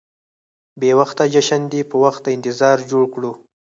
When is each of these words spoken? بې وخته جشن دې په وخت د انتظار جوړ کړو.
بې 0.79 0.91
وخته 0.99 1.23
جشن 1.33 1.61
دې 1.71 1.81
په 1.89 1.95
وخت 2.03 2.21
د 2.23 2.27
انتظار 2.37 2.77
جوړ 2.89 3.03
کړو. 3.13 3.31